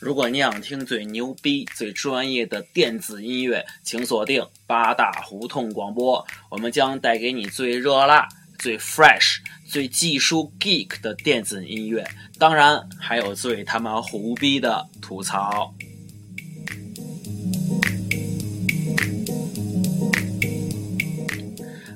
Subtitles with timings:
[0.00, 8.26] 如果你想听最牛逼、最专业的电子音乐，请锁定八大胡同广播，我们将带给你最热辣、
[8.58, 12.02] 最 fresh、最技术 geek 的电子音乐，
[12.38, 15.74] 当然还有最他妈胡逼的吐槽。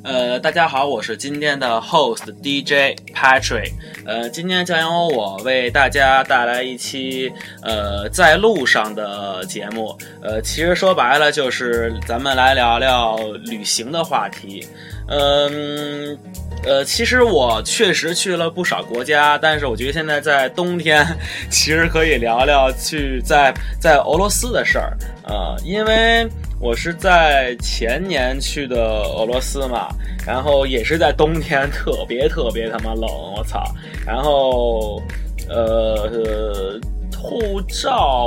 [0.05, 3.73] 呃，大家好，我是今天的 host DJ Patrick。
[4.05, 9.97] 呃，今天将由我为大家带来一期呃在路上的节目。
[10.23, 13.17] 呃，其实说白了就是咱们来聊聊
[13.47, 14.69] 旅行的话题。
[15.09, 16.19] 嗯，
[16.65, 21.03] 呃，其实我确实去了不少国家，但是我觉得现在在冬天，
[21.49, 24.95] 其实可以聊聊去在在俄罗斯的事儿。
[25.27, 26.29] 呃，因为。
[26.65, 29.89] 我是在前年去的俄罗斯嘛，
[30.27, 33.03] 然后也是在冬天，特别特别他妈冷，
[33.37, 33.63] 我操！
[34.07, 34.99] 然后，
[35.47, 36.81] 呃，
[37.15, 38.25] 护照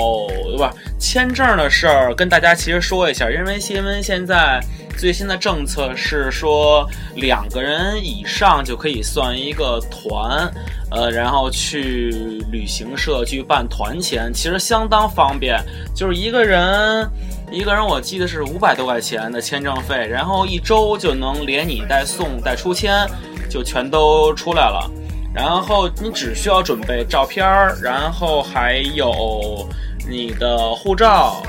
[0.55, 0.63] 不？
[0.99, 4.59] 签证的事儿跟大家其实说一下，因为新闻现在
[4.95, 10.47] 最新的政策是说，两个人以上就可以算一个团，
[10.91, 12.11] 呃，然后去
[12.51, 15.59] 旅行社去办团签，其实相当方便，
[15.95, 17.09] 就是一个人。
[17.49, 23.07] 一个人我记得是五百多块钱的签证费，然后一周就能连你带送带出签，
[23.49, 24.91] 就全都出来了。
[25.33, 29.65] 然后你只需要准备照片儿，然后还有
[30.09, 31.41] 你的护照、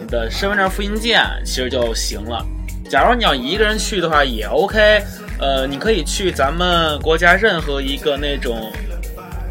[0.00, 2.44] 你的身份证复印件，其实就行了。
[2.90, 5.02] 假如你要一个人去的话也 OK，
[5.38, 8.72] 呃，你可以去咱们国家任何一个那种。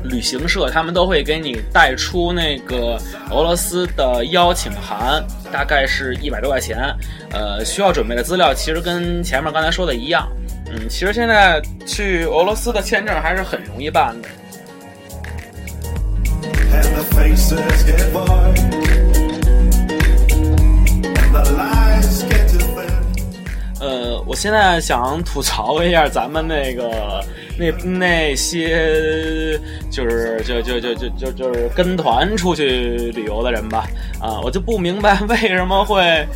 [0.05, 2.99] 旅行社他们都会给你带出那个
[3.31, 6.91] 俄罗斯的邀请函，大概是一百多块钱。
[7.31, 10.27] 呃，需要准备的资料其实跟前面刚才说的一样。
[10.65, 14.27] 嗯，其实现在去俄罗斯的签证还是很容易办的。
[23.79, 27.23] 呃，我现在想吐槽一下咱们那个。
[27.57, 29.59] 那那些
[29.91, 33.85] 就是就就就就就就是跟团出去旅游的人吧，
[34.19, 36.27] 啊，我就不明白为什么会，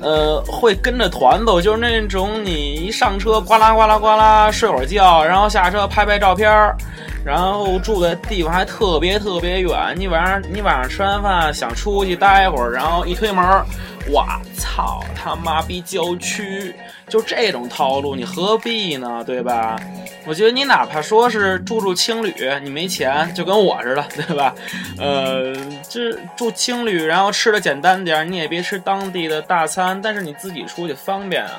[0.00, 6.76] 呃，会跟着团走，就是那种你一上车呱啦呱啦呱啦睡会儿觉，然后下车拍拍照片儿，
[7.28, 13.44] 然后住的地方还特别特别远，你晚上你晚上吃完饭想出去待会儿，然后一推门，
[14.08, 14.24] 我
[14.56, 16.74] 操他妈逼郊区，
[17.06, 19.22] 就这种套路，你何必呢？
[19.26, 19.78] 对吧？
[20.24, 24.54] 我觉得你哪怕说是住住青旅，你没钱就跟我似的，对吧？
[24.98, 25.54] 呃，
[25.86, 31.58] 这住青旅，然后吃的简单点，你也别吃当地的大餐，但是你自己出去方便啊。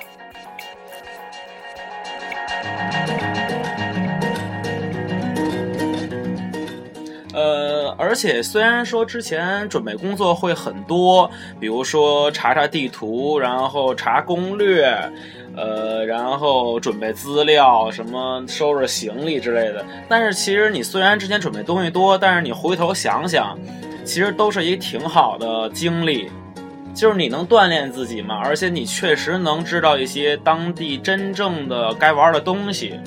[8.00, 11.30] 而且虽然说之前准备工作会很多，
[11.60, 14.98] 比如说查查地图，然后查攻略。
[15.56, 19.84] 呃，然后准备资料，什么收拾行李之类的。
[20.08, 23.60] 但是其实你虽然之前准备东西多，但是你回头想想，
[24.06, 26.32] 其实都是一挺好的经历，
[26.94, 32.98] 就是你能锻炼自己嘛，而且你确实能知道一些当地真正的该玩的东西。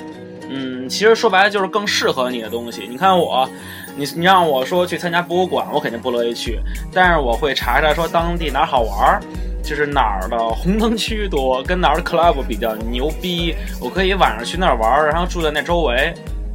[0.50, 2.86] 嗯，其实说白了就是更适合你的东西。
[2.86, 3.48] 你看我，
[3.97, 6.60] 你你让我说去参加博物馆，我肯定不乐意去，
[6.92, 9.20] 但是我会查查说当地哪儿好玩儿。
[9.64, 16.12] 就是哪儿的红灯区多，跟哪儿的 club 比较牛逼，我可以晚上去那儿玩，然后住在那周围，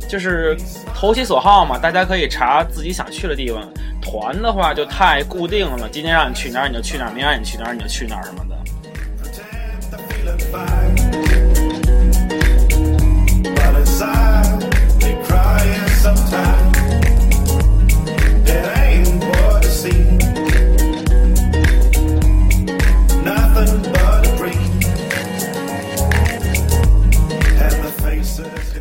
[0.10, 0.58] 就是
[0.94, 1.80] 投其所好嘛。
[1.80, 3.64] 大家可以查自己想去的地方。
[4.02, 8.58] 团的话就太固定了，今天让你去哪儿你就去哪儿，明天让你去哪儿你就去哪儿什么的。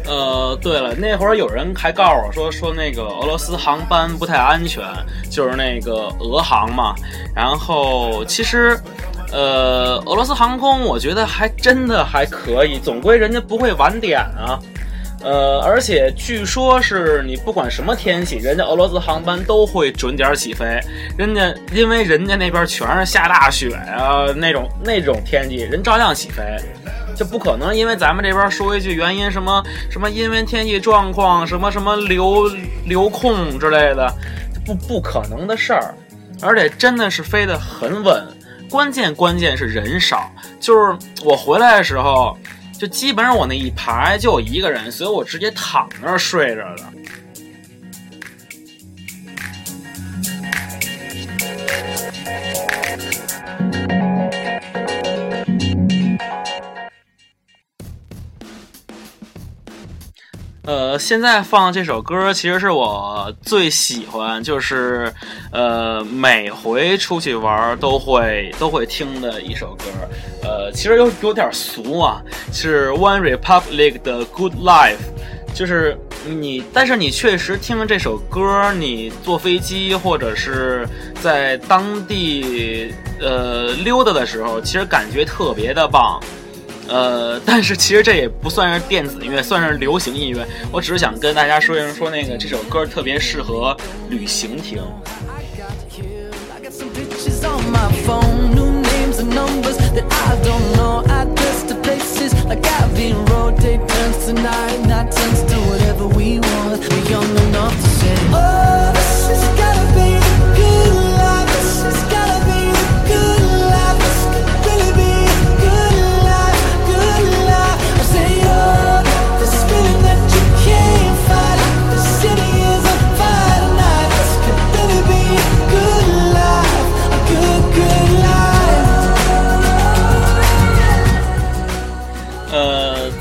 [0.08, 4.84] 呃对了，那会儿有人还告诉我说说那个俄罗斯航班不太安全，
[5.28, 6.94] 就是那个俄航嘛。
[7.34, 8.78] 然后其实，
[9.32, 14.58] 呃，俄罗斯航空我觉得还真的还可以，总归人家不会晚点啊。
[15.26, 20.80] 呃，而且据说是你不管什么天气，人家俄罗斯航班都会准点起飞。
[21.18, 26.44] 人家因为人家那边全是下大雪啊，那种那种天气，人照样起飞。
[27.16, 32.48] 就不可能，因为咱们这边说一句原因，什么什么因为天气状况，什么什么流
[32.84, 34.08] 流控之类的，
[34.64, 35.92] 不不可能的事儿。
[36.40, 38.22] 而且真的是飞得很稳，
[38.70, 40.30] 关键关键是人少。
[40.60, 40.94] 就是
[41.24, 42.36] 我回来的时候，
[42.78, 46.84] 就基本上我那一排就我一个人，所以我直接躺那儿睡着的。
[60.66, 65.12] 呃，现在放的这首歌其实是我最喜欢，就是
[65.52, 69.84] 呃每回出去玩都会都会听的一首歌。
[70.42, 72.20] 呃，其实有有点俗啊，
[72.52, 74.96] 是 One Republic 的 Good Life，
[75.54, 75.96] 就是
[76.26, 80.84] 你，但是你确实听了这首歌，你坐飞机或者是
[81.22, 86.20] 在当地呃溜达的时候，其实感觉特别的棒。
[86.88, 90.46] 呃，但是其实这也不算是电子音乐，算是流行音乐。
[90.70, 93.76] 我只是想跟大家说一声，说那个这首歌特别适合
[94.08, 94.82] 旅行听。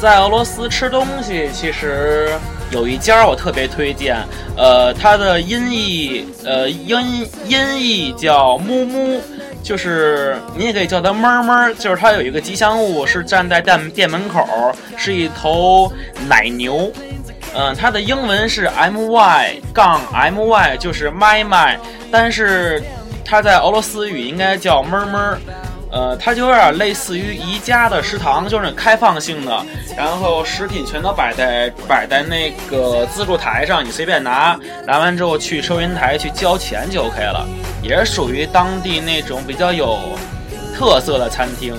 [0.05, 2.29] 在俄罗斯吃东西，其实
[2.69, 4.15] 有一家我特别推荐，
[4.55, 9.19] 呃，它的音译，呃，音音译叫木木，
[9.63, 14.45] 就是你也可以叫它么么，就是它有一个吉祥物是站在店店门口，
[14.95, 15.91] 是一头
[16.29, 16.91] 奶牛，
[17.55, 21.75] 嗯，它的英文是 M Y 杠 M Y，就是 my my，
[22.11, 22.79] 但是
[23.25, 25.35] 它在俄罗斯语应该叫么么。
[25.95, 29.65] 呃，它就有点类似于宜家的食堂，就是开放性的，
[29.95, 37.47] 然后食品全都摆在摆在那个自助台上，你随便拿，拿完之后去收银台去交钱就 OK 了，
[37.81, 39.97] 也是属于当地那种比较有
[40.75, 41.73] 特色的餐厅，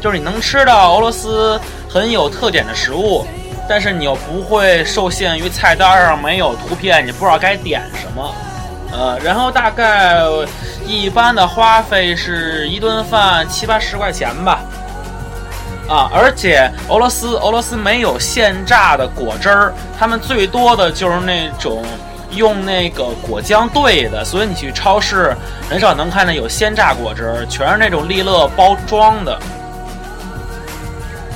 [0.00, 1.56] 就是你能吃到俄罗斯
[1.88, 3.24] 很有特点的食物，
[3.68, 8.34] 但是你又不会受限于菜单上没有图片，你不知道该点什么。
[8.92, 10.20] 呃，然后大概
[10.86, 14.60] 一般的花费是一顿饭七八十块钱吧，
[15.88, 21.82] 啊，而且俄罗斯俄罗斯没有现榨的果汁儿，他们最多的就是那种
[22.32, 25.34] 用那个果浆兑的，所以你去超市
[25.70, 29.38] 很少能看见有鲜榨果汁儿，全是那种利乐包装的。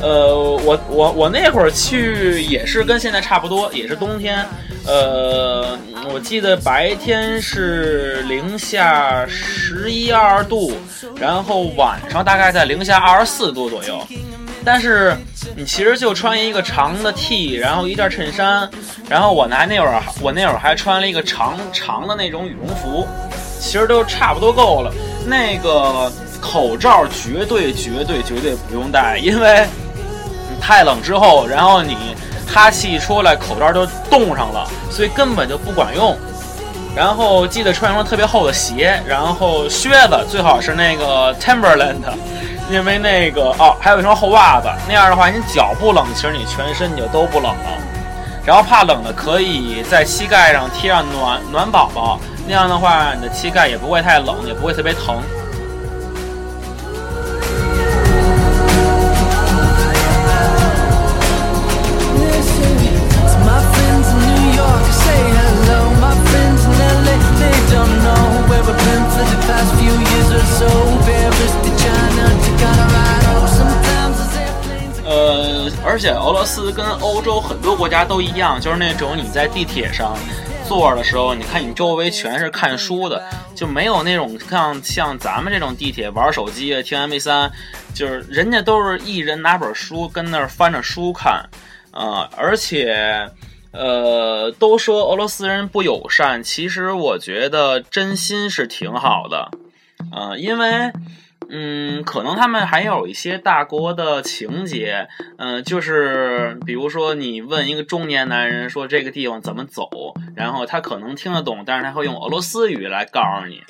[0.02, 4.44] 呃，我我我那会儿去也是跟现在差不多，也是冬天。
[4.87, 5.76] 呃，
[6.12, 10.72] 我记得白天是零下十一二度，
[11.19, 14.06] 然后晚上大概在零下二十四度左右。
[14.64, 15.16] 但是
[15.56, 18.69] 你其实就穿一个长的 T，然后一件衬衫，
[19.08, 23.06] 然后我拿那会儿我那会儿还穿了一个长长的那种羽绒服，
[23.60, 24.93] 其实都差不多够了。
[25.25, 29.66] 那个口罩绝对绝对绝对不用戴，因为
[30.66, 32.16] 太冷之后，然后你。
[32.48, 36.16] 哈气出来，口罩就冻上了，所以根本就不管用。
[36.94, 41.96] 然后记得穿一双特别厚的鞋，然后靴子最好是那个 Timberland，
[42.70, 44.68] 因为那个哦，还有一双厚袜子。
[44.86, 47.69] 那样的话，你脚不冷，其实你全身你就都不冷了。
[48.46, 55.17] 然后怕冷的，可以在膝盖上贴上暖暖宝宝，那样的话，你的膝盖也不会太冷，也不会特别疼。
[75.05, 80.17] 呃，而且俄罗斯跟欧洲很多国家都一样，就是那种你在地铁上
[80.67, 83.22] 坐的时候，你看你周围全是看书的，
[83.55, 87.50] 就没有那种像像咱们这种地铁玩手机、听 MP3，
[87.94, 91.48] 就是人家都是一人拿本书跟那儿翻着书看，
[91.93, 93.29] 啊，而且。
[93.72, 99.50] 呃，都说俄罗斯人不友善，其实我觉得真心是挺好的，
[100.10, 100.93] 啊，因为。
[101.48, 109.88] 嗯，可能他们还有一些大国的情节，嗯，就是比如说你问一个中年男人说这个地方怎么走，
[110.34, 113.62] 然后他可能听得懂，但是他会用俄罗斯语来告诉你，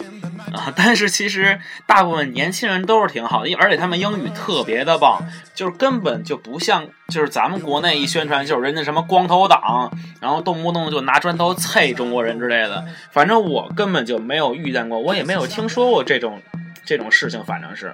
[0.54, 5.22] 啊，但是其实大部分年轻人都是挺好的，而且他们英语特别的棒，
[5.54, 9.90] 就是根本就不像就是咱们国内一宣传就是人家什么光头党，
[10.20, 16.40] 然后动不动就拿砖头啐中国人之类的，反正我根本就没有遇见过，我也没有听说过这种。
[16.86, 17.92] 这种事情反正是，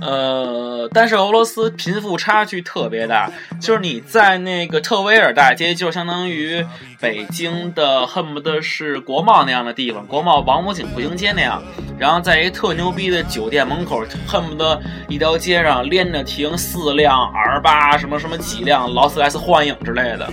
[0.00, 6.66] 呃，但是俄罗斯贫富差距特别大，就是你在那个特维尔大街，就相当于
[7.00, 11.62] 北京的恨不得是国贸那样的地方，国贸王府井步行街那样，
[11.98, 20.28] 然后在一特牛逼的酒店门口，恨不得一条街上连着停四辆 R 八什么什么几辆劳斯莱斯幻影之类的。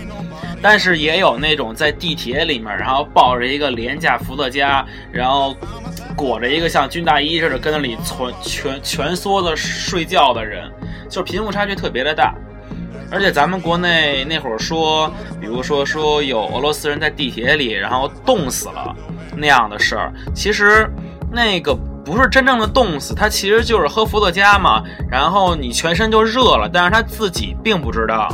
[0.62, 5.54] 但是也有那种在地铁里面，然后抱着一个廉价伏特加，然后
[6.16, 10.72] 裹着一个像军大衣似的，跟那里蜷蜷蜷缩着睡觉的人，
[11.10, 12.34] 就是贫富差距特别的大。
[13.12, 18.96] 而且咱们国内那会儿说，比如说说有俄罗斯人在地铁里，然后冻死了
[19.36, 20.90] 那样的事儿，其实
[21.32, 28.34] 那个不是真正的冻死，他其实就是喝伏特加嘛，然后你全身就热了，但是他自己并不知道，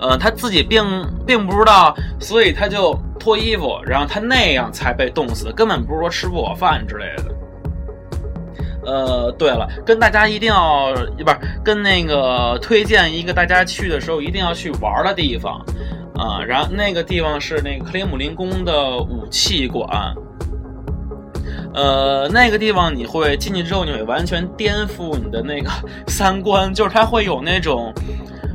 [0.00, 0.82] 呃，他自己并
[1.26, 7.24] 并不知道，所以他就脱衣服，然后他那样才被冻死，根本不是说吃不饱饭之类的。
[8.82, 15.62] 呃，对了，跟大家一定要不是跟那个推荐一个大家去的时候一定要去玩的地方，
[16.16, 19.86] 啊，然后那个地方是那个克里姆林宫的武器馆，
[21.74, 25.70] 呃，那个地方你会进去之后你会完全颠覆你的那个
[26.08, 27.92] 三观，就是它会有那种，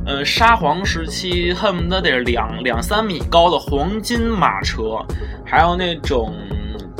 [0.06, 5.04] 呃，沙皇时期恨不得得两两三米高的黄金马车，
[5.44, 6.32] 还有那种。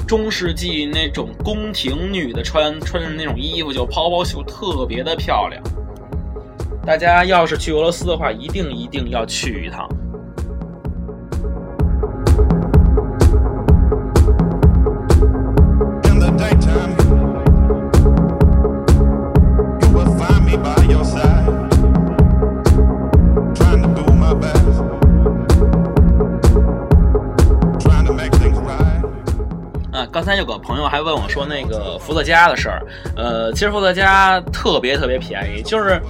[0.07, 5.61] 中世纪那种宫廷女的穿穿的那种衣服，就泡泡袖，特别的漂亮。
[6.87, 9.89] 大家要是去俄罗斯的话，一定一定要去一趟。
[30.89, 32.83] 还问我说那个伏特加的事儿，
[33.17, 36.01] 呃，其实伏特加特别特别便宜，就是，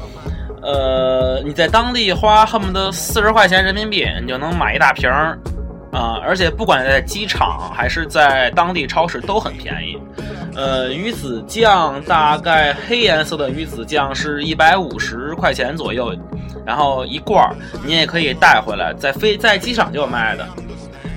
[0.62, 5.38] 呃，你在当地花恨不得四十块钱人民币，你就能买一大瓶儿，
[5.92, 9.98] 啊，而且不管在机场还是在当地超市都很便宜，
[10.54, 16.14] 呃，鱼子酱大概黑颜色的鱼子酱是一百五十块钱左右，
[16.64, 17.54] 然后一罐儿
[17.84, 20.46] 你也可以带回来，在飞在机场就有卖的。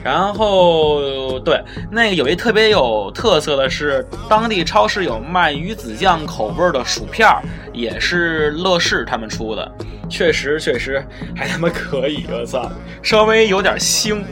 [0.03, 7.27] 然后，对，那个有一特别有特色的是，当地超市有卖鱼子酱口味的薯片
[7.73, 9.71] 也是乐事他们出的，
[10.09, 12.71] 确实确实还他妈可以，我操，
[13.03, 14.23] 稍微有点腥。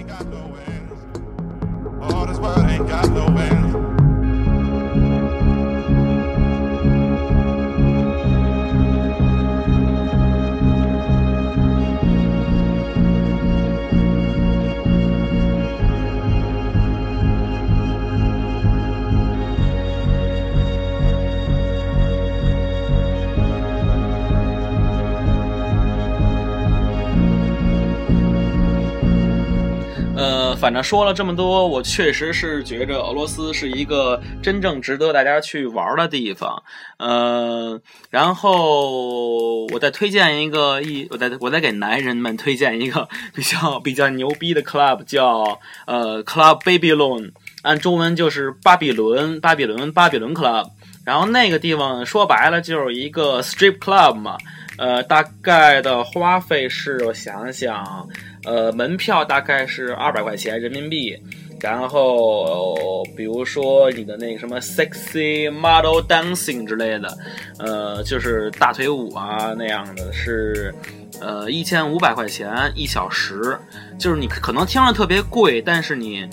[30.68, 36.62] 反正说了这么多，我确实是觉着俄罗斯是一个真正值得大家去玩的地方。
[36.98, 47.32] 呃，然后我再推荐一个一，我再我再给男人们推荐一个 比较比较牛逼的 club，叫呃 Club Babylon，
[47.62, 50.70] 按中文就是巴比伦巴比伦巴比伦 club。
[51.06, 54.36] 然后那个地方说白了就是一个 strip club 嘛。
[54.78, 58.06] 呃，大概的花费是我想想。
[58.48, 61.16] 呃，门票大概是二百块钱人民币，
[61.60, 67.18] 然后比如说你的那个什么 sexy model dancing 之类的，
[67.60, 70.74] 呃，就是大腿舞啊那样的，是
[71.20, 73.58] 呃一千五百块钱一小时，
[74.00, 76.26] 就是你可能听着特别贵，但是你。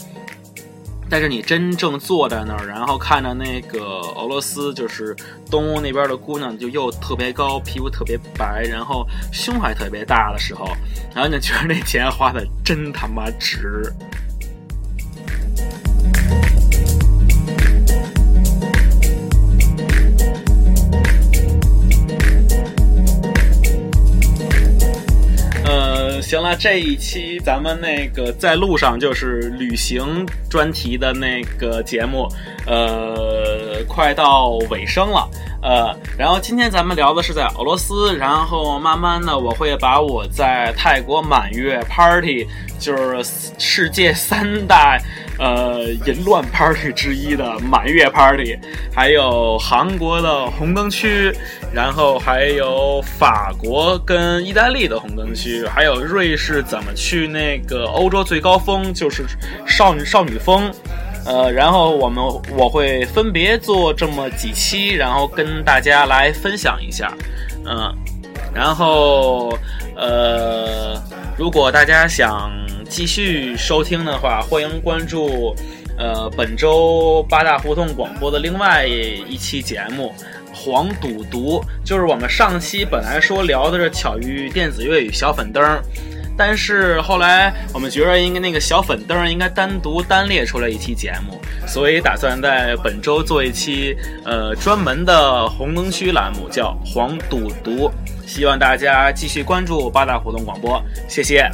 [1.09, 3.81] 但是你真正坐在那儿，然后看着那个
[4.17, 5.15] 俄罗斯，就是
[5.51, 10.67] 东欧那边的姑娘，就又特别高，皮肤特别白，然后胸还特别大的时候，
[11.15, 13.93] 然后你就觉得那钱花的真他妈值。
[26.21, 32.29] 行了，这一期咱们那个在路上就是旅行专题的那个节目，
[32.67, 35.29] 呃，快到尾声了，
[35.63, 42.47] 呃，然后今天咱们聊的是在俄罗斯，然后慢慢的我会把我在泰国满月 party，
[42.79, 44.99] 就是世界三大。
[45.39, 48.57] 呃，淫乱 party 之一的满月 party，
[48.95, 51.33] 还有韩国的红灯区，
[51.73, 59.25] 然后还有法国跟意大利的红灯区，还有瑞士怎么去那个欧洲最高峰，就是
[59.67, 60.73] 少女少女峰。
[61.27, 62.23] 呃，然后我们
[62.57, 67.13] 我会分别做这么几期，然后跟大家来分享一下。
[67.65, 67.93] 嗯，
[68.55, 69.59] 然后
[69.97, 71.03] 呃，
[71.37, 72.53] 如果大家想。
[72.87, 75.57] 继续收听的话，欢迎关注，
[75.99, 80.15] 呃，本周八大胡同广播的另外一期节目
[80.55, 85.65] 《黄赌毒》，就是我们上期本来说聊的是巧遇电子乐与小粉灯，
[86.37, 97.91] 但是后来我们觉得应该那个小粉灯应该单独单列出来一期节目，所以打算在本周做一期呃专门的红灯区栏目，叫黄赌毒。
[98.27, 101.49] 希望大家继续关注八大胡同广播，谢谢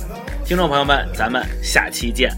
[0.44, 2.30] 听众朋友们，咱们下期见。